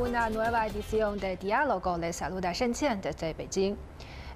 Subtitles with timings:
[0.00, 1.96] Una nueva edición de Diálogo.
[1.98, 3.76] Les saluda Shen desde Beijing.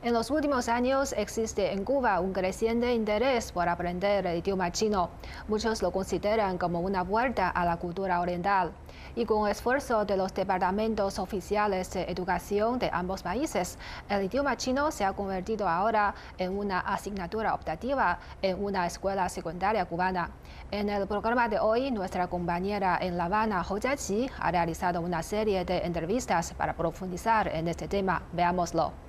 [0.03, 5.11] En los últimos años existe en Cuba un creciente interés por aprender el idioma chino.
[5.49, 8.73] Muchos lo consideran como una vuelta a la cultura oriental.
[9.19, 13.77] Y con esfuerzo de los departamentos oficiales de educación de ambos países,
[14.09, 19.87] el idioma chino se ha convertido ahora en una asignatura optativa en una escuela secundaria
[19.87, 20.31] cubana.
[20.71, 25.25] En el programa de hoy, nuestra compañera en La Habana, Hou Jiaqi, ha realizado una
[25.25, 28.23] serie de entrevistas para profundizar en este tema.
[28.33, 29.08] Veámoslo.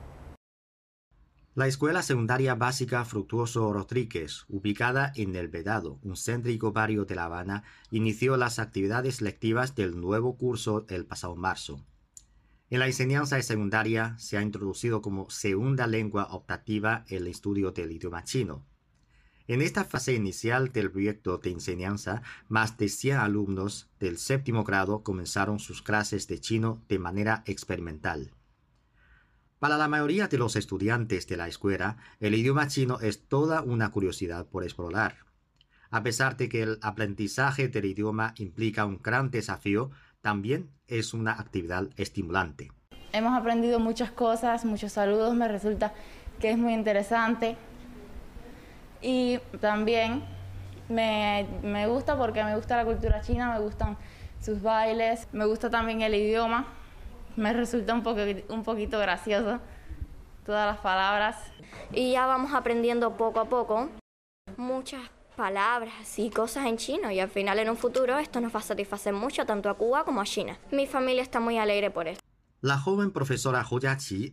[1.60, 7.26] La Escuela Secundaria Básica Fructuoso Rodríguez, ubicada en El Vedado, un céntrico barrio de La
[7.26, 11.86] Habana, inició las actividades lectivas del nuevo curso el pasado marzo.
[12.70, 18.24] En la enseñanza secundaria se ha introducido como segunda lengua optativa el estudio del idioma
[18.24, 18.66] chino.
[19.50, 25.04] En esta fase inicial del proyecto de enseñanza, más de 100 alumnos del séptimo grado
[25.04, 28.32] comenzaron sus clases de chino de manera experimental.
[29.60, 33.92] Para la mayoría de los estudiantes de la escuela, el idioma chino es toda una
[33.92, 35.18] curiosidad por explorar.
[35.92, 41.34] A pesar de que el aprendizaje del idioma implica un gran desafío, también es una
[41.34, 42.72] actividad estimulante.
[43.12, 45.94] Hemos aprendido muchas cosas, muchos saludos, me resulta
[46.40, 47.58] que es muy interesante.
[49.02, 50.24] Y también
[50.88, 53.98] me, me gusta porque me gusta la cultura china, me gustan
[54.40, 56.79] sus bailes, me gusta también el idioma
[57.40, 59.60] me resulta un, poco, un poquito gracioso
[60.46, 61.38] todas las palabras.
[61.94, 63.90] Y ya vamos aprendiendo poco a poco
[64.58, 65.02] muchas
[65.36, 68.64] palabras y cosas en chino y al final en un futuro esto nos va a
[68.64, 70.60] satisfacer mucho tanto a Cuba como a China.
[70.72, 72.22] Mi familia está muy alegre por esto.
[72.62, 73.80] La joven profesora Hu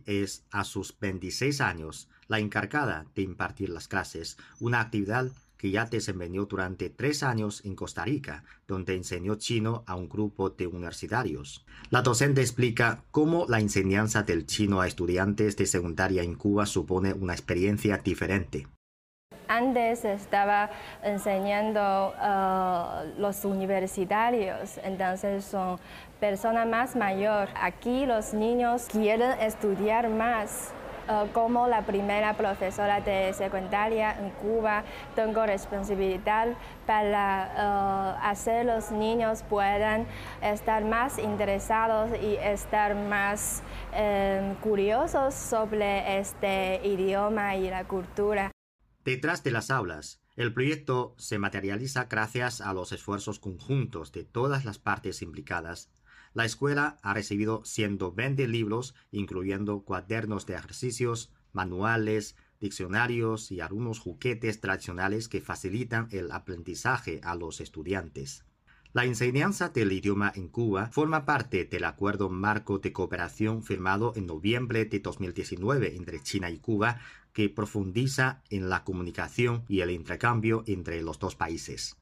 [0.05, 5.85] es, a sus 26 años, la encargada de impartir las clases, una actividad que ya
[5.85, 11.65] desempeñó durante tres años en Costa Rica, donde enseñó chino a un grupo de universitarios.
[11.89, 17.13] La docente explica cómo la enseñanza del chino a estudiantes de secundaria en Cuba supone
[17.13, 18.67] una experiencia diferente.
[19.49, 20.69] Antes estaba
[21.03, 25.79] enseñando uh, los universitarios, entonces son
[26.19, 27.53] personas más mayores.
[27.55, 30.73] Aquí los niños quieren estudiar más
[31.07, 34.83] eh, como la primera profesora de secundaria en Cuba,
[35.15, 40.05] tengo responsabilidad para uh, hacer los niños puedan
[40.41, 48.51] estar más interesados y estar más um, curiosos sobre este idioma y la cultura.
[49.03, 54.65] Detrás de las aulas, el proyecto se materializa gracias a los esfuerzos conjuntos de todas
[54.65, 55.89] las partes implicadas
[56.33, 64.59] la escuela ha recibido 120 libros, incluyendo cuadernos de ejercicios, manuales, diccionarios y algunos juguetes
[64.59, 68.43] tradicionales que facilitan el aprendizaje a los estudiantes.
[68.93, 74.25] La enseñanza del idioma en Cuba forma parte del acuerdo marco de cooperación firmado en
[74.25, 76.99] noviembre de 2019 entre China y Cuba
[77.33, 81.97] que profundiza en la comunicación y el intercambio entre los dos países.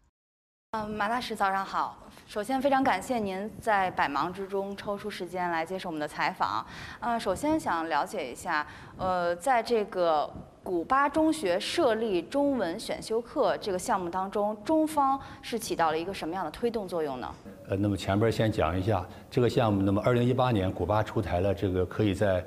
[0.76, 1.98] 嗯，马大使早上好。
[2.28, 6.66] 首先非常感谢您在百忙之中抽出时间来接受我们的采访。
[7.00, 10.30] 呃，首先想了解一下，呃，在这个
[10.62, 17.34] 古巴中学设立中文选修课这个项目当中，中方是起到了一个什么样的推动作用呢？
[17.70, 19.82] 呃，那么前边先讲一下这个项目。
[19.82, 22.44] 那么，二零一八年古巴出台了这个可以在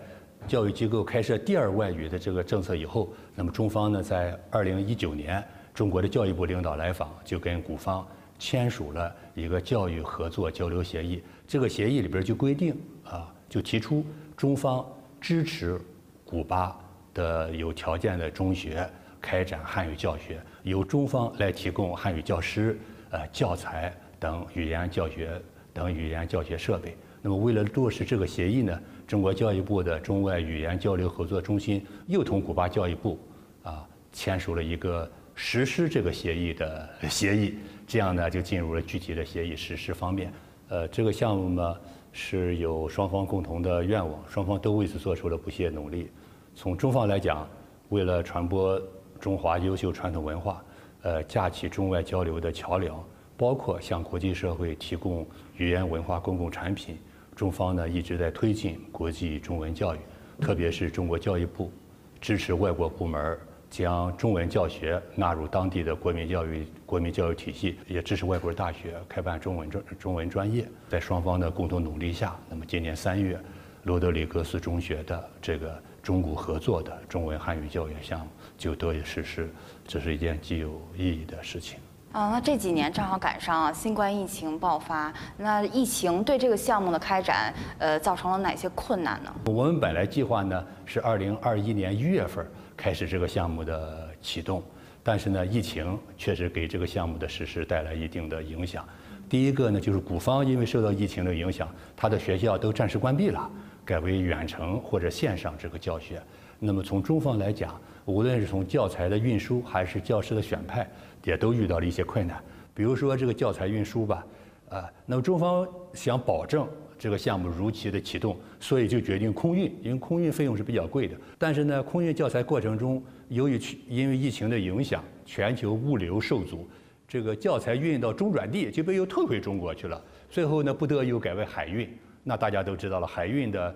[0.47, 8.07] 教育机构开设第二外语的这个政策以后，那么中方呢，在二零一九年，中国的教育部领导来访，就跟古方。
[8.39, 14.05] 签署了一个教育合作交流协议，这个协议里边就规定啊，就提出
[14.37, 14.87] 中方
[15.21, 15.81] 支持
[16.25, 16.79] 古巴
[17.13, 18.89] 的有条件的中学
[19.21, 22.79] 开展汉语教学，由中方来提供汉语教师、
[23.11, 25.41] 呃教材等语言教学
[25.73, 26.97] 等语言教学设备。
[27.21, 33.19] 那么，为了落实这个协议呢，中国教育部的中外语言交流合作中心又同古巴教育部
[33.65, 37.57] 啊签署了一个实施这个协议的协议。
[37.89, 40.31] 这样呢，就进入了具体的协议实施方面。
[40.69, 41.77] 呃，这个项目呢
[42.13, 46.11] 是有双方共同的愿望，双方都为此做出了不懈努力。
[46.55, 47.49] 从中方来讲，
[47.89, 48.79] 为了传播
[49.19, 50.63] 中华优秀传统文化，
[51.01, 53.03] 呃，架起中外交流的桥梁，
[53.39, 55.27] 包括向国际社会提供
[55.57, 56.99] 语言文化公共产品，
[57.35, 59.99] 中方呢一直在推进国际中文教育，
[60.39, 61.73] 特别是中国教育部
[62.21, 63.39] 支持外国部门。
[63.71, 70.67] 将中文教学纳入当地的国民教育国民教育体系，也支持外国大学开办中文专中文专业。
[70.89, 73.39] 在双方的共同努力下，那么今年三月，
[73.85, 78.27] 罗德里格斯中学的这个中古合作的中文汉语教育项目
[78.57, 79.51] 就得以实施，
[79.87, 81.79] 这是一件极有意义的事情。
[82.11, 89.31] 啊，那这几年正好赶上新冠疫情爆发，那疫情对这个项目的开展，呃，造成了哪些困难呢？
[89.45, 92.45] 我们本来计划呢是二零二一年一月份
[92.79, 94.63] 开始这个项目的启动，
[95.03, 98.87] 但是呢，疫情确实给这个项目的实施带来一定的影响。
[99.29, 103.51] 第一个呢，就是古方因为受到疫情的影响，他的学校都暂时关闭了，
[103.85, 106.23] 改为远程或者线上这个教学。
[106.61, 110.89] 那么从中方来讲，无论是从教材的运输还是教师的选派，
[111.25, 112.41] 也都遇到了一些困难。
[112.75, 114.25] 比如说这个教材运输吧，
[114.69, 116.67] 啊，那么中方想保证
[116.99, 121.17] 这个项目如期的启动，所以就决定空运，因为空运费用是比较贵的。
[121.39, 126.69] 但是呢，空运教材过程中，由于去因为疫情的影响，全球物流受阻，
[127.07, 130.03] 这个教材运到中转地就被又退回中国去了。
[130.29, 131.89] 最后呢，不得又改为海运。
[132.25, 133.75] 那大家都知道了，海运的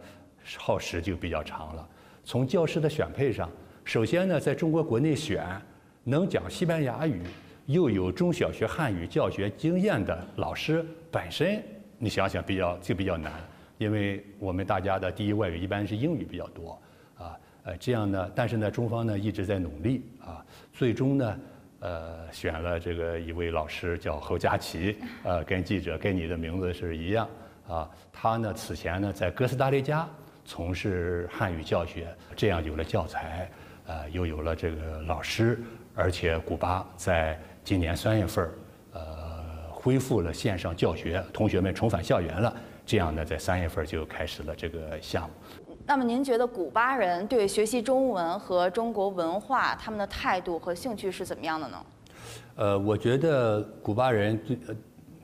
[0.59, 1.89] 耗时就比较长了。
[2.25, 3.49] 从教师的选配上，
[3.85, 5.47] 首先呢，在中国国内选
[6.05, 7.23] 能讲西班牙语
[7.67, 11.63] 又有中小学汉语教学经验的老师，本身
[12.03, 13.33] 你想想比较就比较难，
[13.79, 16.77] 因为我们大家的第一外语一般是英语比较多，
[17.17, 21.39] 啊，呃，这样呢，但是呢，中方呢一直在努力啊，最终呢，
[21.79, 27.29] 呃，选了这个一位老师叫侯佳琪，呃，跟记者跟你的名字是一样，
[27.69, 30.05] 啊，他呢此前呢在哥斯达黎加。
[30.45, 33.49] 从事汉语教学，这样有了教材，
[33.87, 35.63] 呃，又有了这个老师，
[35.95, 38.51] 而且古巴在今年三月份，
[38.93, 39.22] 呃，
[39.83, 42.55] 恢复了线上教学，同学们重返校园了。
[42.87, 45.75] 这样呢，在三月份就开始了这个项目。
[45.85, 51.87] 那么，您觉得古巴人对学习中文和中国文化，他们的态度和兴趣是怎么样的呢？
[52.55, 54.59] 呃，我觉得古巴人对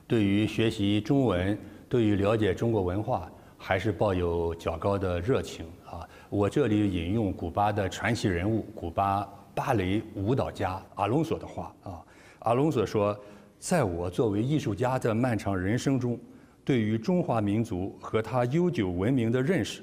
[0.05, 1.57] 对于学习中文，
[1.87, 3.31] 对于了解中国文化。
[3.61, 6.07] 还是抱有较高的热情啊！
[6.29, 11.99] 我这里引用古巴的传奇人物、古巴芭蕾舞蹈家阿隆索的话啊。
[12.39, 13.13] 阿隆索说
[13.59, 16.17] ：“在我作为艺术家的漫长人生中，
[16.63, 19.81] 对于中华民族和它悠久文明的认识，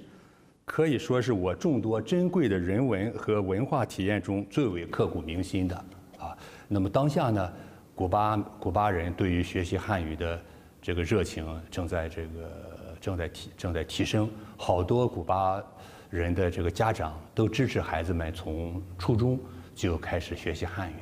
[0.65, 5.77] 可以说是我众多珍贵的人文和文化体验中最为刻骨铭心的
[6.19, 6.37] 啊。”
[6.67, 7.53] 那么当下呢，
[7.95, 10.41] 古巴古巴人对于学习汉语的
[10.81, 12.77] 这个热情正在这个。
[12.99, 15.63] 正在提正在提升，好多古巴
[16.09, 19.39] 人的这个家长都支持孩子们从初中
[19.77, 20.95] 就开始学习汉语。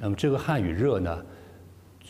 [0.00, 1.24] 那么这个汉语热呢，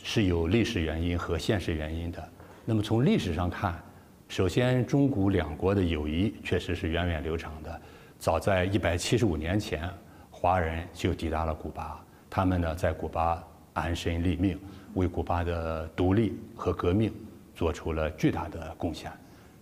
[0.03, 2.29] 是有历史原因和现实原因的。
[2.65, 3.81] 那么从历史上看，
[4.27, 7.81] 首先中古两国的友谊确实是源远流长的。
[8.17, 9.89] 早在一百七十五年前，
[10.29, 13.43] 华人就抵达了古巴，他们呢在古巴
[13.73, 14.59] 安身立命，
[14.93, 17.13] 为古巴的独立和革命
[17.55, 19.11] 做出了巨大的贡献。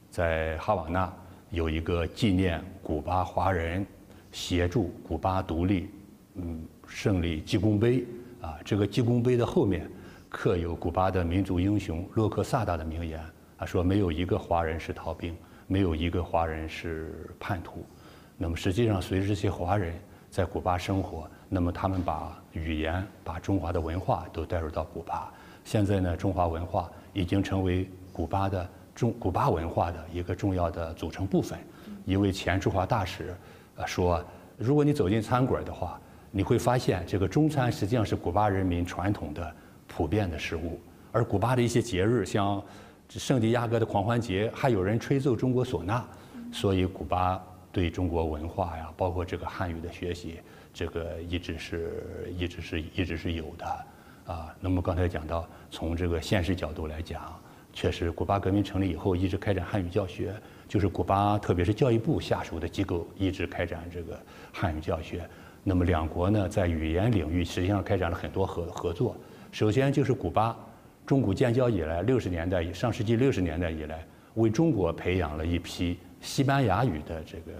[0.10, 1.13] 在哈瓦那
[1.51, 3.86] 有一个纪念古巴华人
[4.31, 5.90] 协助古巴独立，
[6.36, 8.04] 嗯，胜利记功碑
[8.42, 8.57] 啊。
[8.66, 9.90] 这个记功碑的后面
[10.30, 13.20] 刻有古巴的民族英雄洛克萨达的名言，
[13.58, 15.36] 他说：“没有一个华人是逃兵，
[15.68, 17.86] 没有一个华人是叛徒。”
[18.38, 19.94] 那么实际上，随着这些华人
[20.30, 25.32] 在古巴生活，那么他们把语言、把中华的文化都带入到古巴。
[25.64, 28.70] 现在呢，中华文化已经成为古巴的。
[28.96, 31.60] 中古巴文化的一个重要的组成部分，
[32.04, 33.38] 一位前驻华大使，
[33.76, 34.26] 呃说，
[34.57, 39.56] 如果你走进餐馆的话，你会发现这个中餐实际上是古巴人民传统的
[39.88, 40.80] 普遍的食物，
[41.12, 42.62] 而古巴的一些节日，像
[43.10, 46.06] 圣地亚哥的狂欢节，还有人吹奏中国唢呐，
[46.52, 47.42] 所以古巴
[47.72, 50.40] 对中国文化呀，包括这个汉语的学习，
[50.74, 53.86] 这个一直是一直是一直是有的，
[54.26, 57.34] 啊，那么刚才讲到，从这个现实角度来讲。
[57.74, 60.34] 确实，古巴革命成立以后，一直开展汉语教学，
[60.68, 64.20] 就是古巴特别是教育部下属的机构一直开展这个
[64.52, 65.30] 汉语教学。
[65.64, 69.16] 那么两国呢，在语言领域实际上开展了很多合合作。
[69.51, 70.56] 首先就是古巴，
[71.06, 77.54] 中古建交以来六十年代以上世纪六十年代以来，为中国培养了一批西班牙语的这个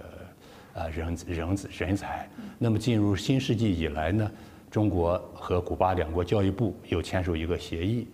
[0.74, 2.28] 呃人人人才。
[2.58, 4.30] 那么进入新世纪以来呢，
[4.70, 8.06] 中国和古巴两国教育部又签署一个协议，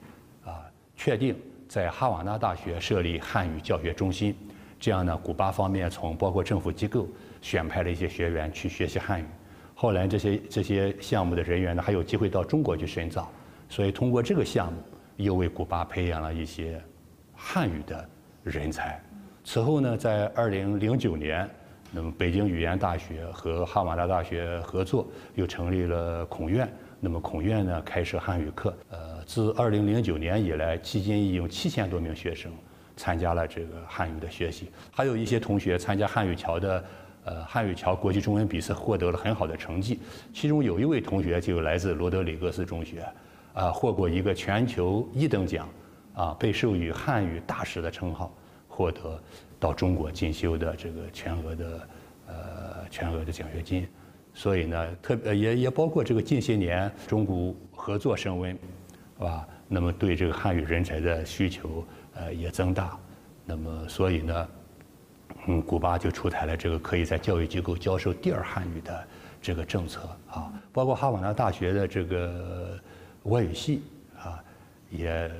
[0.44, 0.64] 啊，
[0.96, 1.34] 确定。
[1.66, 4.36] 在哈瓦那大学设立汉语教学中心，
[4.78, 7.08] 这样呢，古巴方面从包括政府机构
[7.40, 9.24] 选派了一些学员去学习汉语。
[9.74, 13.28] 后来这些这些项目的人员呢，还有机会到中国去深造，
[13.74, 14.78] 所以通过这个项目，
[15.16, 16.80] 又为古巴培养了一些
[17.34, 18.08] 汉语的
[18.44, 19.02] 人才。
[19.42, 21.50] 此后呢，在二零零九年，
[21.90, 26.72] 那么北京语言大学和哈瓦那大学合作，又成立了孔院。
[27.00, 29.24] 那么孔院呢，开设汉语课，呃。
[29.24, 32.52] 自二零零九年以来，迄今已有七千多名学生
[32.96, 36.84] 参加了这个汉语的学习，还有一些同学参加汉语桥的，
[37.24, 39.98] 呃，汉语桥国际中文比赛获得了很好的成绩。
[40.32, 43.04] 其中有一位同学就来自罗德里格斯中学，
[43.54, 45.68] 啊，获过一个全球一等奖，
[46.14, 48.30] 啊，被授予汉语大使的称号，
[48.68, 49.18] 获得
[49.58, 51.88] 到中国进修的这个全额的
[52.26, 52.34] 呃
[52.90, 53.88] 全额的奖学金。
[54.34, 58.50] 所以呢，特别也也包括这个近些年中古合作升温，
[59.16, 59.49] 是吧？
[59.68, 61.84] 那么对这个汉语人才的需求
[62.14, 62.99] 呃也增大，
[63.46, 64.49] 那么所以呢，
[65.46, 69.06] 嗯，古巴就出台了这个可以在教育机构教授第二汉语的
[69.40, 72.78] 这个政策啊，包括哈瓦那大学的这个
[73.24, 73.82] 外语系
[74.18, 74.42] 啊，
[74.90, 75.30] 也呃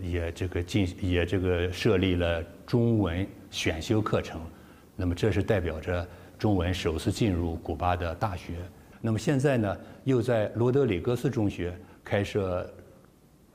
[0.00, 4.40] 也这个进也这个设立了中文选修课程，
[4.96, 6.06] 那么这是代表着。
[6.38, 8.54] 中文首次进入古巴的大学，
[9.00, 12.68] 那么现在呢，又在罗德里格斯中学开设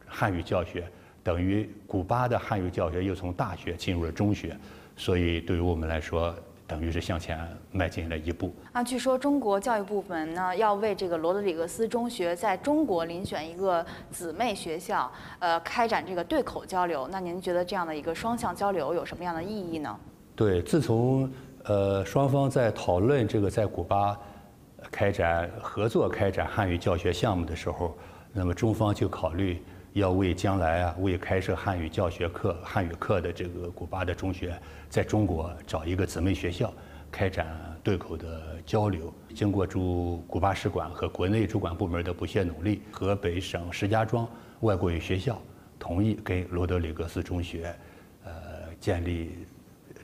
[0.05, 0.87] 汉语教学，
[1.21, 4.57] 等于古巴的汉语教学又从大学进入了中学，
[4.95, 6.33] 所以对于我们来说，
[6.67, 7.39] 等于是向前
[7.71, 8.53] 迈进了一步。
[8.73, 15.09] 啊，据说中国教育部门呢要为这个罗德里格斯中学在中国遴选一个姊妹学校，
[15.39, 17.07] 呃，开展这个对口交流。
[17.09, 19.97] 那您觉得这样的一个双向交流有什么样的意义呢？
[20.35, 21.31] 对，自从
[21.63, 24.19] 呃，双方在讨论这个在古巴
[24.91, 27.97] 开展合作开展汉语教学项目的时候，
[28.33, 29.63] 那么中方就考虑
[29.97, 34.57] 要为将来啊，为开设汉语教学课、汉语课的这个古巴的中学，
[34.89, 36.73] 在中国找一个姊妹学校，
[37.11, 37.47] 开展
[37.83, 39.13] 对口的交流。
[39.33, 44.27] 经过驻古巴使馆和国内主管部门的不懈努力，河北省石家庄
[44.61, 45.41] 外国语学校
[45.77, 47.75] 同意跟罗德里格斯中学，
[48.23, 48.31] 呃，
[48.79, 49.31] 建立。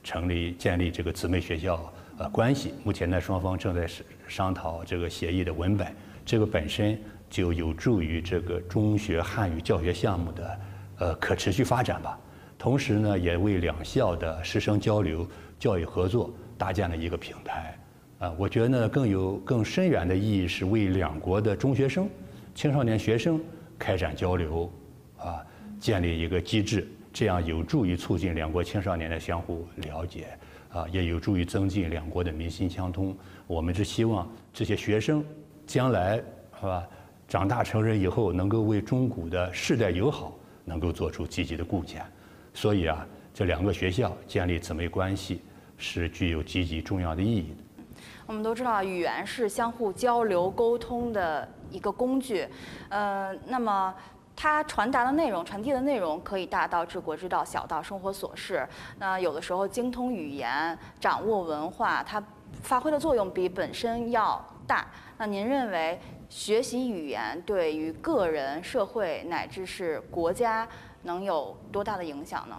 [0.02, 5.96] 成立建立这个姊妹学校呃关系，目前呢双方正在商商讨这个协议的文本，
[6.26, 10.60] 这个本身就有助于这个中学汉语教学项目的
[10.98, 12.18] 呃可持续发展吧。
[12.58, 15.28] 同时呢，也为两校的师生交流、
[15.58, 17.78] 教育合作搭建了一个平台。
[18.20, 22.08] 啊，我觉得呢更有更深远的意义是为两国的中学生、
[22.54, 23.40] 青少年学生
[23.78, 24.72] 开展交流，
[25.18, 25.44] 啊，
[25.80, 26.88] 建立一个机制。
[27.12, 30.28] 这样有助于促进两国青少年的相互了解，
[30.70, 33.16] 啊，也有助于增进两国的民心相通。
[33.46, 35.24] 我们是希望这些学生
[35.66, 36.88] 将来是吧，
[37.28, 40.32] 长大成人以后能够为中古的世代友好
[40.64, 42.04] 能够做出积极的贡献。
[42.52, 45.42] 所以啊，这两个学校建立姊妹关系
[45.76, 47.94] 是具有积极重要的意义的。
[48.26, 52.46] 我们都知道，语言是相互交流沟通的一个工具，
[52.88, 53.94] 呃，那么。
[54.36, 58.68] 它传达的内容、传递的内容可以大到治国之道，小到生活琐事。
[58.98, 62.20] 那有的时候精通语言、掌握文化，它
[62.60, 64.84] 发挥的作用比本身要大。
[65.16, 66.00] 那您认为
[66.34, 70.68] 学习语言对于个人、社会乃至是国家
[71.00, 72.56] 能有多大的影响呢？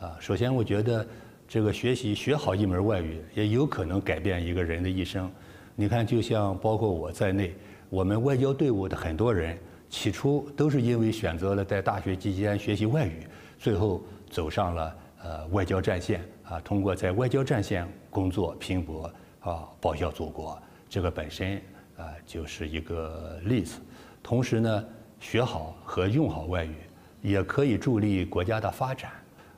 [0.00, 1.04] 啊，首先我觉得
[1.48, 5.28] 这个学习学好一门外语，也有可能改变一个人的一生。
[5.74, 7.56] 你看，就像包括我在内，
[7.90, 9.58] 我们外交队伍的很多人。
[9.90, 13.26] 起初都是因为选择了在大学期间学习外语，
[13.58, 20.56] 最后走上了呃外交战线啊，通过在外交战线工作拼搏啊，报效祖国，
[20.88, 21.60] 这个本身
[21.96, 23.80] 啊就是一个例子。
[24.22, 24.84] 同时呢，
[25.20, 26.74] 学好和用好外语，
[27.20, 29.10] 也可以助力国家的发展。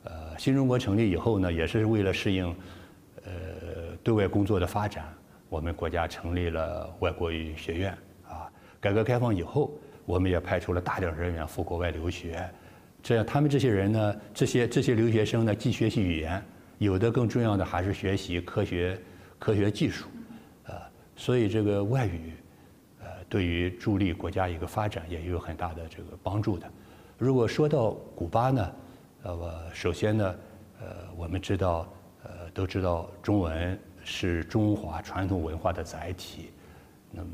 [0.05, 2.47] 呃，新中国成立以后呢，也是为了适应
[3.25, 3.33] 呃
[4.03, 5.05] 对外工作的发展，
[5.49, 7.93] 我们国家成立了外国语学院
[8.29, 8.51] 啊。
[8.81, 9.71] 改革开放以后。
[10.07, 12.47] 我们也派出了大量人员赴国外留学，
[13.03, 16.45] 这样他们这些人呢，这些这些留学生呢，既学习语言，
[16.77, 19.01] 有的更重要的还是学习科学、
[19.39, 20.07] 科学技术，
[21.17, 22.33] 所以这个外语，
[23.03, 26.71] 呃，对于助力国家一个发展也有很大的这个帮助的。
[27.19, 28.73] 如果说到古巴呢，
[29.23, 30.35] 呃，首先呢，
[30.81, 31.87] 呃，我们知道，
[32.25, 36.51] 呃，都知道中文是中华传统文化的载体，
[37.11, 37.29] 那么。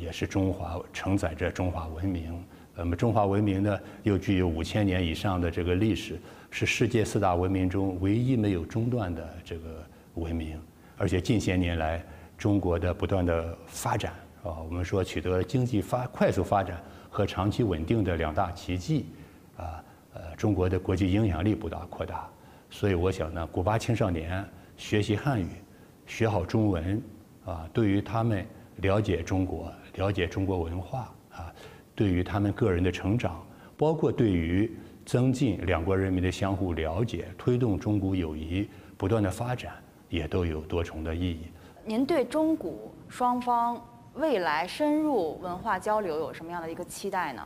[0.00, 6.18] 也是中华承载着中华文明，那么中华文明呢，又具有五千年以上的这个历史，
[6.50, 10.60] 是世界四大文明中唯一没有中断的这个文明。
[10.96, 12.04] 而且近些年来，
[12.42, 19.06] 中国的不断的发展啊，我们说取得了经济发快速发展和长期稳定的两大奇迹，
[19.56, 19.80] 啊，
[20.14, 22.28] 呃，中国的国际影响力不断扩大。
[22.68, 24.44] 所以我想呢，古巴青少年
[24.76, 25.46] 学习汉语，
[26.04, 27.00] 学好中文，
[27.44, 28.44] 啊，对于他们
[28.78, 29.72] 了解中国。
[29.94, 31.54] 了解中国文化啊，
[31.94, 33.40] 对于他们个人的成长，
[33.76, 39.74] 包括对于增进两国人民的相互了解，推动中古友谊不断的发展，
[40.08, 41.42] 也都有多重的意义。
[41.84, 43.80] 您对中古双方
[44.14, 47.42] 未来深入文化交流有什么样的一个期待呢？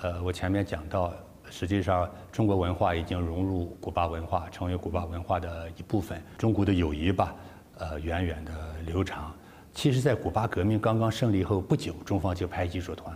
[0.00, 1.12] 呃，我前面讲到，
[1.50, 6.22] 实际上中国文化已经融入古巴文化，成为古巴文化的一部分。
[6.38, 7.34] 中古的友谊吧，
[7.78, 8.52] 呃，源远的
[8.86, 9.34] 流长。
[9.72, 13.12] 其实，在古巴革命刚刚胜利后不久，中方就派艺术团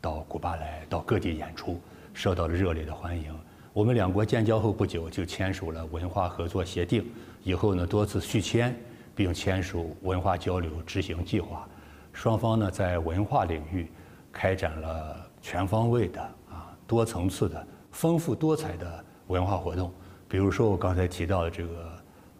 [0.00, 1.78] 到古巴来，到各地演出，
[2.14, 3.38] 受到了热烈的欢迎。
[3.74, 7.04] 我们两国建交后不久就签署了文化合作协定，
[7.42, 8.74] 以后呢多次续签，
[9.18, 11.68] 并签署文化交流执行计划。
[12.12, 13.90] 双方呢在文化领域
[14.30, 19.92] 开展了全方位的啊多层次的丰富多彩的文化活动。
[20.28, 21.90] 比如说我刚才提到的这个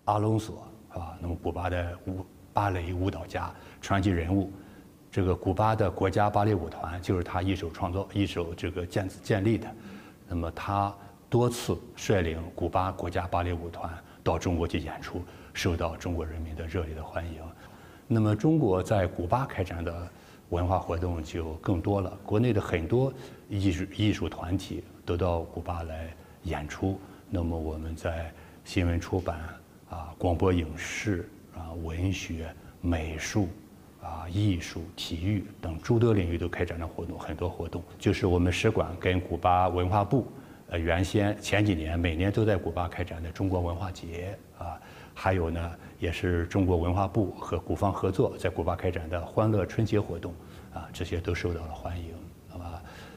[0.04, 4.52] 阿隆索啊，那么古巴的舞芭蕾舞蹈家、传奇人物，
[5.11, 9.66] 这个古巴的国家芭蕾舞团就是他一手创造、一手这个建建立的。
[10.28, 10.94] 那么他。
[11.30, 13.92] 多次率领古巴国家芭蕾舞团
[14.25, 15.20] 到中国去演出，
[15.58, 17.42] 受到中国人民的热烈的欢迎。
[18.06, 20.08] 那么，中国在古巴开展的
[20.50, 22.16] 文化活动就更多了。
[22.24, 23.12] 国内的很多
[23.48, 26.96] 艺术艺术团体都到古巴来演出。
[27.28, 28.32] 那么，我们在
[28.64, 29.40] 新闻出版、
[29.90, 33.48] 啊广播影视、啊文学、美术、
[34.00, 37.82] 啊艺术、体育等诸多领域都开展了活动，很多活动。
[37.98, 40.24] 就是我们使馆跟古巴文化部。
[40.70, 44.78] 呃，原先前几年每年都在古巴开展的中国文化节啊，
[45.20, 50.32] 还有呢，也是中国文化部和古方合作在古巴开展的欢乐春节活动
[50.72, 52.14] 啊，这些都受到了欢迎。
[52.48, 52.64] 那么，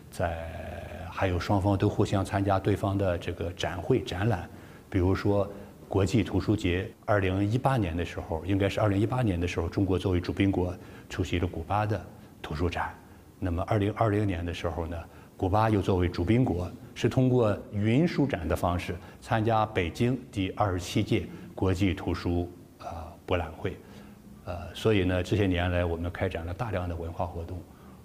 [0.10, 0.50] 在
[1.12, 4.50] 还有双方都互相参加对方的这个展会展览，
[4.90, 5.48] 比如说
[5.88, 10.74] 国际图书节，二零一八年的时候，应该是二零一八年的时候，中国作为主宾国
[11.08, 12.04] 出席了古巴的
[12.42, 12.96] 图书展。
[13.38, 14.98] 那么二零二零年的时候呢？
[15.42, 23.76] 古巴又作为主宾国，是通过云书展的方式参加北京第二十七届国际图书啊博览会，
[24.46, 27.60] 呃，所以呢，这些年来我们开展了大量的文化活动，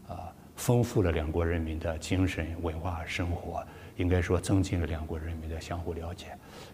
[0.08, 3.62] 啊，丰富了两国人民的精神文化生活，
[3.98, 6.28] 应该说增进了两国人民的相互了解。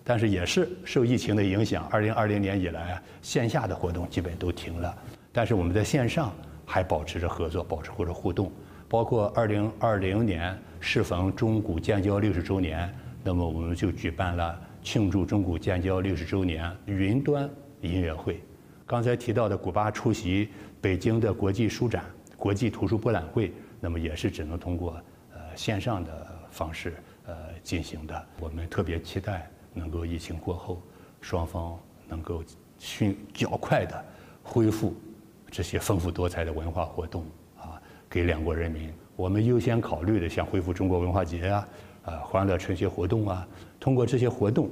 [0.05, 4.97] 但是也是受疫情的影响，二零二零年以来啊，线下的活动基本都停了，
[5.33, 6.33] 但是我们在线上
[6.65, 8.53] 还保持着合作，保持或者互动。
[8.93, 17.49] 包括二零二零年适逢中古建交六十周年，那么我们就举办了庆祝中古建交六十周年云端
[17.81, 18.39] 音乐会。
[18.87, 22.05] 刚才提到的古巴出席北京的国际书展、
[22.37, 23.51] 国际图书博览会，
[23.81, 25.01] 那么也是只能通过
[25.33, 26.93] 呃线上的方式
[27.25, 28.27] 呃进行的。
[28.41, 30.83] 我们特别期待能够疫情过后，
[31.23, 32.45] 双方能够
[32.79, 34.05] 迅较快的
[34.43, 34.95] 恢复
[35.51, 37.25] 这些丰富多彩的文化活动。
[38.13, 41.69] 给两国人民，我们优先考虑的像恢复中国文化节啊，
[42.05, 43.49] 啊欢乐春节活动啊，
[43.81, 44.69] 通过这些活动，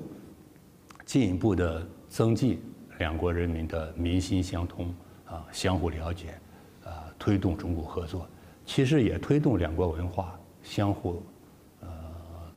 [1.07, 2.61] 进一步的增进
[2.99, 6.39] 两国人民的民心相通啊，相互了解，
[6.85, 8.29] 啊推动中古合作，
[8.67, 11.23] 其实也推动两国文化相互
[11.81, 11.89] 呃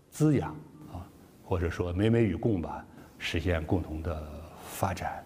[0.10, 0.50] 滋养
[0.92, 1.00] 啊，
[1.46, 2.86] 或者说美美与共吧，
[3.18, 4.22] 实现共同的
[4.68, 5.24] 发展。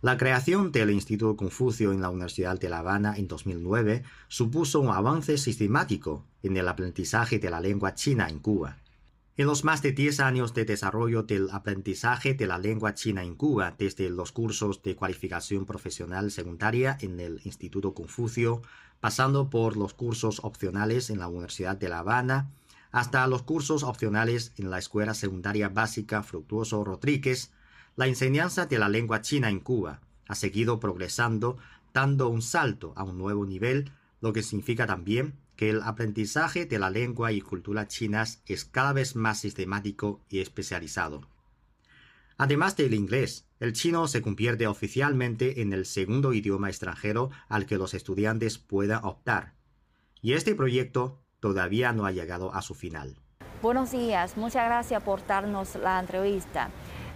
[0.00, 4.90] La creación del Instituto Confucio en la Universidad de La Habana en 2009 supuso un
[4.90, 8.78] avance sistemático en el aprendizaje de la lengua china en Cuba.
[9.36, 13.34] En los más de 10 años de desarrollo del aprendizaje de la lengua china en
[13.34, 18.62] Cuba, desde los cursos de cualificación profesional secundaria en el Instituto Confucio,
[19.00, 22.52] pasando por los cursos opcionales en la Universidad de La Habana,
[22.92, 27.50] hasta los cursos opcionales en la Escuela Secundaria Básica Fructuoso Rodríguez,
[27.98, 31.58] la enseñanza de la lengua china en Cuba ha seguido progresando,
[31.92, 36.78] dando un salto a un nuevo nivel, lo que significa también que el aprendizaje de
[36.78, 41.22] la lengua y cultura chinas es cada vez más sistemático y especializado.
[42.36, 47.78] Además del inglés, el chino se convierte oficialmente en el segundo idioma extranjero al que
[47.78, 49.54] los estudiantes puedan optar.
[50.22, 53.16] Y este proyecto todavía no ha llegado a su final.
[53.60, 56.70] Buenos días, muchas gracias por darnos la entrevista.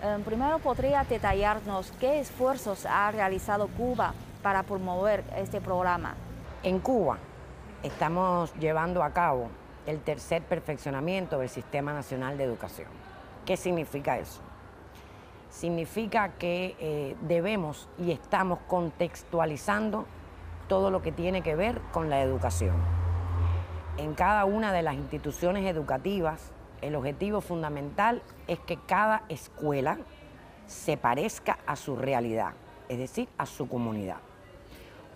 [0.04, 6.16] Eh, primero, ¿podría detallarnos qué esfuerzos ha realizado Cuba para promover este programa?
[6.64, 7.18] En Cuba
[7.84, 9.48] estamos llevando a cabo
[9.86, 12.88] el tercer perfeccionamiento del Sistema Nacional de Educación.
[13.46, 14.40] ¿Qué significa eso?
[15.50, 20.06] Significa que eh, debemos y estamos contextualizando
[20.66, 22.74] todo lo que tiene que ver con la educación.
[23.98, 26.50] En cada una de las instituciones educativas
[26.82, 29.98] el objetivo fundamental es que cada escuela
[30.66, 32.52] se parezca a su realidad,
[32.88, 34.18] es decir, a su comunidad.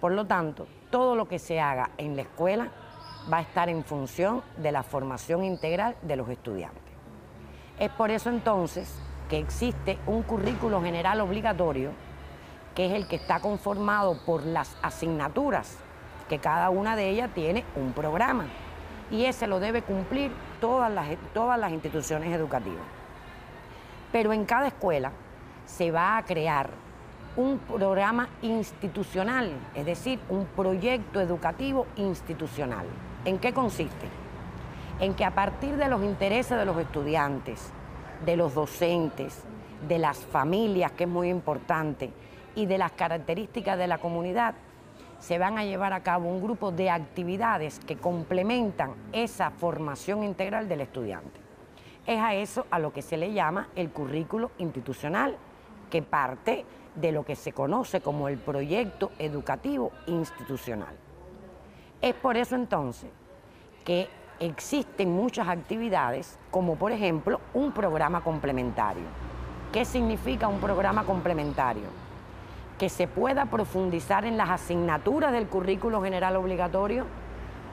[0.00, 2.70] Por lo tanto, todo lo que se haga en la escuela
[3.30, 6.82] va a estar en función de la formación integral de los estudiantes.
[7.78, 8.98] Es por eso entonces
[9.28, 11.90] que existe un currículo general obligatorio,
[12.74, 15.78] que es el que está conformado por las asignaturas,
[16.28, 18.46] que cada una de ellas tiene un programa
[19.10, 22.84] y ese lo debe cumplir todas las, todas las instituciones educativas.
[24.12, 25.12] Pero en cada escuela
[25.64, 26.70] se va a crear
[27.36, 32.86] un programa institucional, es decir, un proyecto educativo institucional.
[33.24, 34.06] ¿En qué consiste?
[35.00, 37.70] En que a partir de los intereses de los estudiantes,
[38.24, 39.42] de los docentes,
[39.86, 42.10] de las familias, que es muy importante,
[42.54, 44.54] y de las características de la comunidad,
[45.18, 50.68] se van a llevar a cabo un grupo de actividades que complementan esa formación integral
[50.68, 51.40] del estudiante.
[52.06, 55.36] Es a eso a lo que se le llama el currículo institucional,
[55.90, 60.94] que parte de lo que se conoce como el proyecto educativo institucional.
[62.00, 63.10] Es por eso entonces
[63.84, 64.08] que
[64.40, 69.04] existen muchas actividades, como por ejemplo un programa complementario.
[69.72, 72.05] ¿Qué significa un programa complementario?
[72.78, 77.06] Que se pueda profundizar en las asignaturas del currículo general obligatorio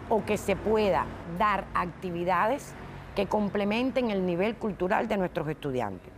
[0.10, 1.06] o que se pueda
[1.38, 2.74] dar actividades
[3.16, 6.12] que complementen el nivel cultural de nuestros estudiantes.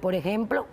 [0.00, 0.66] Por ejemplo,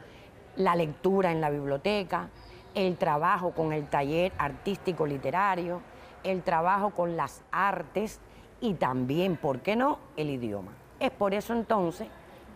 [0.56, 2.30] la lectura en la biblioteca,
[2.76, 5.82] el trabajo con el taller artístico literario,
[6.24, 8.20] el trabajo con las artes
[8.60, 10.72] y también, ¿por qué no?, el idioma.
[11.00, 12.08] Es por eso entonces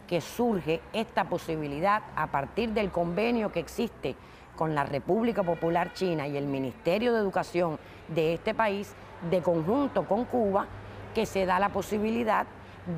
[0.08, 4.16] que surge esta posibilidad a partir del convenio que existe
[4.56, 8.94] con la República Popular China y el Ministerio de Educación de este país,
[9.30, 10.68] de conjunto con Cuba,
[11.14, 12.46] que se da la posibilidad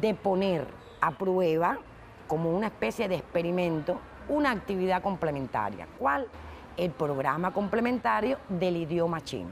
[0.01, 0.67] de poner
[1.01, 1.77] a prueba,
[2.27, 5.87] como una especie de experimento, una actividad complementaria.
[5.97, 6.27] ¿Cuál?
[6.75, 9.51] El programa complementario del idioma chino.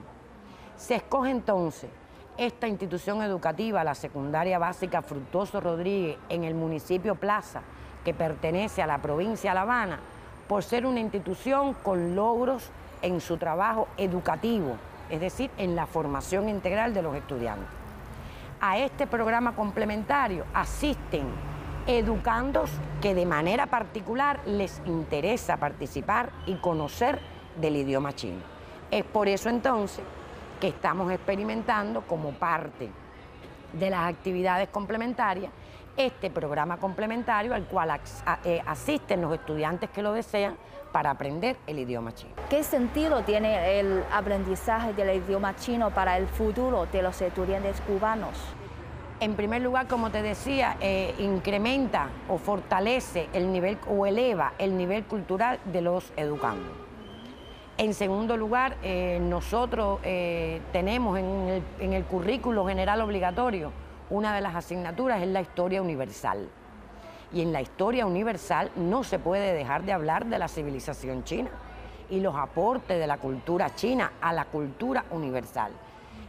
[0.76, 1.90] Se escoge entonces
[2.38, 7.62] esta institución educativa, la secundaria básica Fructuoso Rodríguez, en el municipio Plaza,
[8.04, 10.00] que pertenece a la provincia de La Habana,
[10.48, 12.70] por ser una institución con logros
[13.02, 14.78] en su trabajo educativo,
[15.10, 17.68] es decir, en la formación integral de los estudiantes.
[18.62, 21.28] A este programa complementario asisten
[21.88, 27.20] educandos que de manera particular les interesa participar y conocer
[27.60, 28.42] del idioma chino.
[28.90, 30.04] Es por eso entonces
[30.60, 32.90] que estamos experimentando como parte
[33.74, 35.52] de las actividades complementarias
[35.98, 38.00] este programa complementario al cual
[38.44, 40.58] eh, asisten los estudiantes que lo desean
[40.92, 42.34] para aprender el idioma chino.
[42.50, 48.38] ¿Qué sentido tiene el aprendizaje del idioma chino para el futuro de los estudiantes cubanos?
[49.20, 54.78] En primer lugar, como te decía, eh, incrementa o fortalece el nivel o eleva el
[54.78, 56.74] nivel cultural de los educandos.
[57.78, 63.72] En segundo lugar, eh, nosotros eh, tenemos en el, en el currículo general obligatorio
[64.10, 66.48] una de las asignaturas es la historia universal.
[67.34, 71.50] Y en la historia universal no se puede dejar de hablar de la civilización china
[72.10, 75.72] y los aportes de la cultura china a la cultura universal.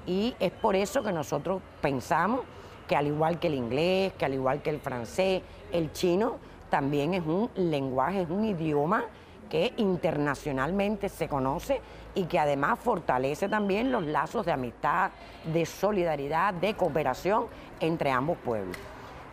[0.07, 2.41] Y es por eso que nosotros pensamos
[2.89, 6.37] que al igual que el inglés, que al igual que el francés, el chino
[6.71, 9.05] también es un lenguaje, es un idioma
[9.51, 11.81] que internacionalmente se conoce
[12.17, 15.11] y que además fortalece también los lazos de amistad,
[15.45, 17.47] de solidaridad, de cooperación
[17.79, 18.77] entre ambos pueblos.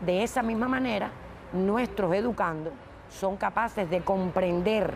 [0.02, 1.10] De esa misma manera,
[1.54, 2.74] nuestros educandos
[3.10, 4.93] son capaces de comprender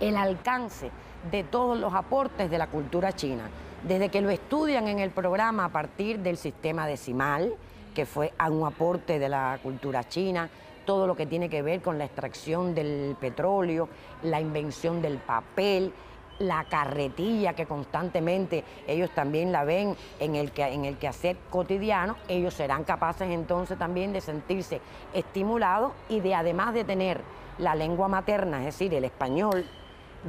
[0.00, 0.90] el alcance
[1.30, 3.50] de todos los aportes de la cultura china,
[3.82, 7.54] desde que lo estudian en el programa a partir del sistema decimal,
[7.92, 10.48] que fue un aporte de la cultura china,
[10.84, 13.88] todo lo que tiene que ver con la extracción del petróleo,
[14.22, 15.92] la invención del papel,
[16.38, 22.54] la carretilla que constantemente ellos también la ven en el, en el quehacer cotidiano, ellos
[22.54, 24.80] serán capaces entonces también de sentirse
[25.12, 27.20] estimulados y de además de tener
[27.58, 29.64] la lengua materna, es decir, el español,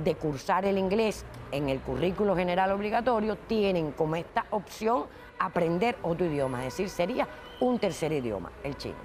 [0.03, 5.05] de cursar el inglés en el currículo general obligatorio, tienen como esta opción
[5.39, 7.27] aprender otro idioma, es decir, sería
[7.59, 8.95] un tercer idioma, el chino.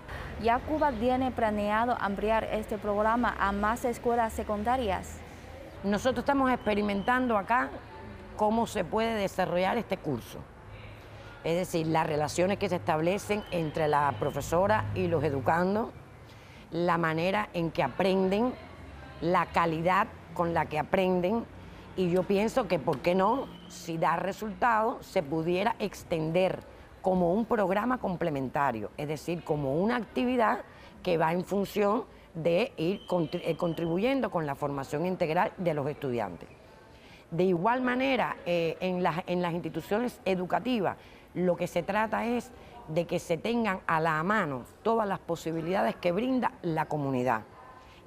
[0.42, 5.20] ¿Ya Cuba tiene planeado ampliar este programa a más escuelas secundarias?
[5.84, 7.70] Nosotros estamos experimentando acá
[8.36, 10.38] cómo se puede desarrollar este curso.
[11.42, 15.88] Es decir, las relaciones que se establecen entre la profesora y los educandos,
[16.70, 18.52] la manera en que aprenden,
[19.22, 21.46] la calidad con la que aprenden
[21.96, 23.46] y yo pienso que, ¿por qué no?
[23.68, 26.60] Si da resultado, se pudiera extender
[27.00, 30.60] como un programa complementario, es decir, como una actividad
[31.02, 36.48] que va en función de ir eh, contribuyendo con la formación integral de los estudiantes.
[37.30, 40.96] De igual manera, eh, en, las, en las instituciones educativas,
[41.34, 42.50] lo que se trata es
[42.88, 47.42] de que se tengan a la mano todas las posibilidades que brinda la comunidad.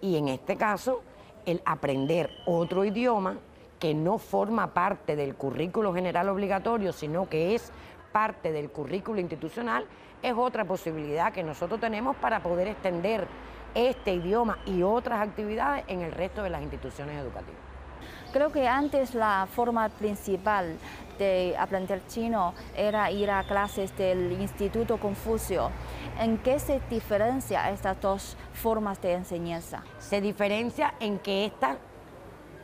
[0.02, 1.02] Y en este caso,
[1.46, 3.38] el aprender otro idioma
[3.80, 7.72] que no forma parte del currículo general obligatorio, sino que es
[8.12, 9.86] parte del currículo institucional,
[10.22, 13.28] es otra posibilidad que nosotros tenemos para poder extender
[13.76, 17.62] este idioma y otras actividades en el resto de las instituciones educativas.
[18.32, 20.78] Creo que antes la forma principal
[21.20, 25.70] de aprender chino era ir a clases del Instituto Confucio.
[26.20, 29.84] ¿En qué se diferencia estas dos formas de enseñanza?
[30.00, 31.78] Se diferencia en que esta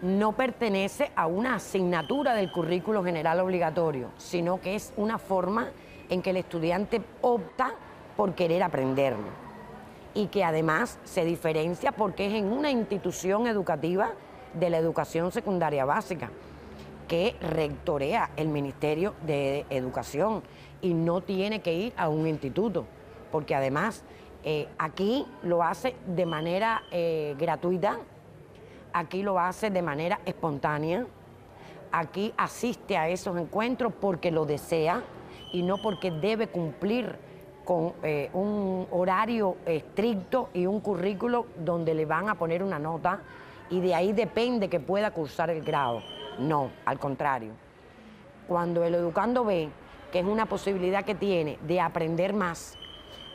[0.02, 5.68] no pertenece a una asignatura del currículo general obligatorio, sino que es una forma
[6.10, 7.74] en que el estudiante opta
[8.18, 9.49] por querer aprenderlo
[10.14, 14.14] y que además se diferencia porque es en una institución educativa
[14.54, 16.32] de la educación secundaria básica
[17.08, 20.44] que rectorea el Ministerio de Educación
[20.82, 22.86] y no tiene que ir a un instituto,
[23.32, 24.04] porque además
[24.44, 28.00] eh, aquí lo hace de manera eh, gratuita,
[28.94, 31.08] aquí lo hace de manera espontánea,
[31.92, 35.04] aquí asiste a esos encuentros porque lo desea
[35.52, 37.16] y no porque debe cumplir
[37.70, 43.20] con eh, un horario estricto y un currículo donde le van a poner una nota
[43.70, 46.02] y de ahí depende que pueda cursar el grado.
[46.40, 47.52] No, al contrario.
[48.48, 49.70] Cuando el educando ve
[50.12, 52.76] que es una posibilidad que tiene de aprender más,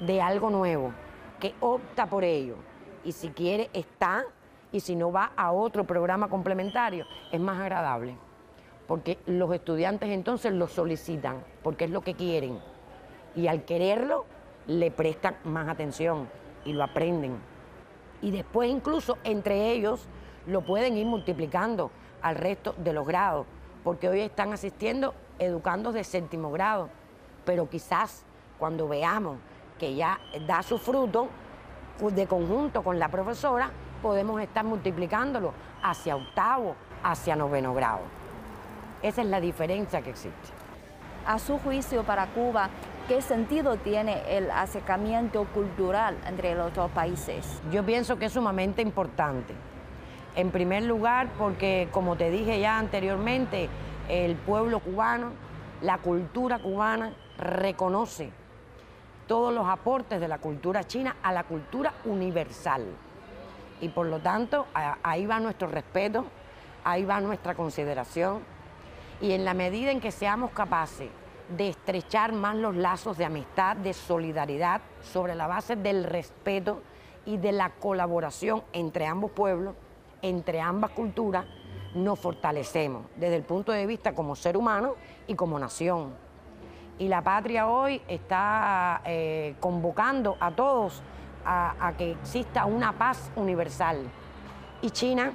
[0.00, 0.92] de algo nuevo,
[1.38, 2.56] que opta por ello
[3.04, 4.24] y si quiere está
[4.72, 8.16] y si no va a otro programa complementario, es más agradable.
[8.88, 12.73] Porque los estudiantes entonces lo solicitan, porque es lo que quieren.
[13.34, 14.26] Y al quererlo,
[14.66, 16.28] le prestan más atención
[16.64, 17.38] y lo aprenden.
[18.22, 20.06] Y después incluso entre ellos
[20.46, 21.90] lo pueden ir multiplicando
[22.22, 23.46] al resto de los grados,
[23.82, 26.88] porque hoy están asistiendo educandos de séptimo grado,
[27.44, 28.24] pero quizás
[28.58, 29.36] cuando veamos
[29.78, 31.28] que ya da su fruto,
[32.00, 33.70] de conjunto con la profesora,
[34.02, 38.00] podemos estar multiplicándolo hacia octavo, hacia noveno grado.
[39.02, 40.53] Esa es la diferencia que existe.
[41.26, 42.68] A su juicio para Cuba,
[43.08, 47.62] ¿qué sentido tiene el acercamiento cultural entre los dos países?
[47.72, 49.54] Yo pienso que es sumamente importante
[50.36, 53.68] en primer lugar, porque como te dije ya anteriormente,
[54.08, 55.30] el pueblo cubano,
[55.80, 58.30] la cultura cubana reconoce
[59.26, 62.84] todos los aportes de la cultura china a la cultura universal.
[63.80, 64.66] Y por lo tanto,
[65.02, 66.26] ahí va nuestro respeto,
[66.84, 68.40] ahí va nuestra consideración.
[69.20, 71.10] Y en la medida en que seamos capaces
[71.56, 76.82] de estrechar más los lazos de amistad, de solidaridad, sobre la base del respeto
[77.26, 79.74] y de la colaboración entre ambos pueblos,
[80.22, 81.46] entre ambas culturas
[81.94, 84.94] nos fortalecemos desde el punto de vista como ser humano
[85.26, 86.14] y como nación.
[86.98, 91.02] Y la patria hoy está eh, convocando a todos
[91.44, 93.98] a, que exista una paz universal.
[94.80, 95.32] Y China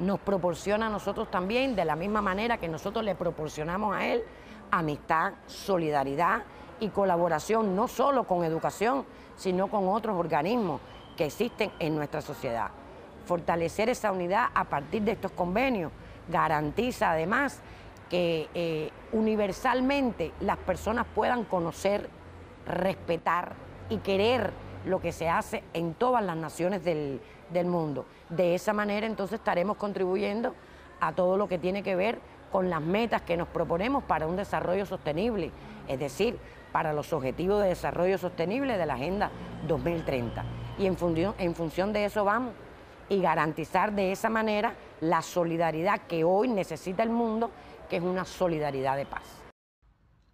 [0.00, 4.22] nos proporciona a nosotros también, de la misma manera que nosotros le proporcionamos a él,
[4.70, 6.42] amistad, solidaridad
[6.80, 9.04] y colaboración, no solo con educación,
[9.36, 10.80] sino con otros organismos
[11.16, 12.70] que existen en nuestra sociedad
[13.30, 15.92] fortalecer esa unidad a partir de estos convenios.
[16.28, 17.60] Garantiza además
[18.08, 22.10] que eh, universalmente las personas puedan conocer,
[22.66, 23.52] respetar
[23.88, 24.52] y querer
[24.84, 28.06] lo que se hace en todas las naciones del, del mundo.
[28.28, 30.54] De esa manera entonces estaremos contribuyendo
[31.00, 32.18] a todo lo que tiene que ver
[32.52, 35.50] con las metas que nos proponemos para un desarrollo sostenible,
[35.88, 36.38] es decir,
[36.72, 39.30] para los objetivos de desarrollo sostenible de la Agenda
[39.66, 40.44] 2030.
[40.78, 42.54] Y en función, en función de eso vamos
[43.08, 47.50] y garantizar de esa manera la solidaridad que hoy necesita el mundo,
[47.88, 49.39] que es una solidaridad de paz.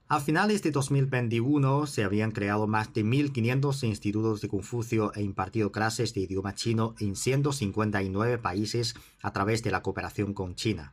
[0.09, 5.73] A finales de 2021 se habían creado más de 1.500 institutos de Confucio e impartido
[5.73, 10.93] clases de idioma chino en 159 países a través de la cooperación con China.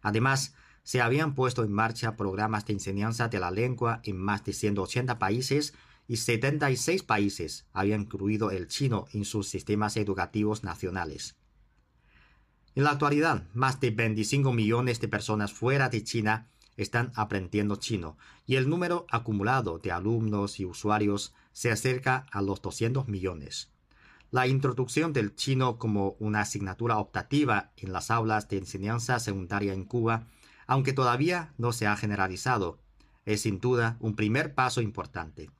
[0.00, 4.54] Además, se habían puesto en marcha programas de enseñanza de la lengua en más de
[4.54, 5.74] 180 países
[6.06, 11.36] y 76 países habían incluido el chino en sus sistemas educativos nacionales.
[12.74, 16.48] En la actualidad, más de 25 millones de personas fuera de China
[16.78, 22.62] están aprendiendo chino y el número acumulado de alumnos y usuarios se acerca a los
[22.62, 23.70] 200 millones.
[24.30, 29.84] La introducción del chino como una asignatura optativa en las aulas de enseñanza secundaria en
[29.84, 30.26] Cuba,
[30.66, 32.78] aunque todavía no se ha generalizado,
[33.24, 35.50] es sin duda un primer paso importante.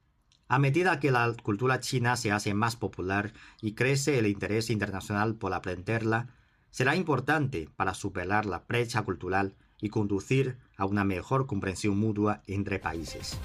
[0.49, 5.35] A medida que la cultura china se hace más popular y crece el interés internacional
[5.35, 6.29] por aprenderla,
[6.71, 12.79] será importante para superar la brecha cultural y conducir a una mejor comprensión mutua entre
[12.79, 13.39] países.